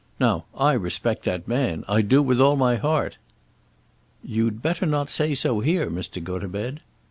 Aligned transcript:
Now 0.19 0.45
I 0.57 0.73
respect 0.73 1.25
that 1.25 1.47
man; 1.47 1.85
I 1.87 2.01
do 2.01 2.23
with 2.23 2.41
all 2.41 2.55
my 2.55 2.75
heart." 2.77 3.19
"You'd 4.23 4.63
better 4.63 4.87
not 4.87 5.11
say 5.11 5.35
so 5.35 5.59
here, 5.59 5.91
Mr. 5.91 6.19
Gotobed." 6.23 6.79